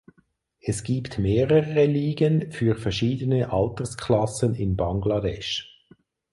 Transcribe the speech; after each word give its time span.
Es 0.61 0.81
gibt 0.81 1.19
mehrere 1.19 1.85
Ligen 1.85 2.51
für 2.51 2.73
verschiedene 2.73 3.53
Altersklassen 3.53 4.55
in 4.55 4.75
Bangladesch. 4.75 5.85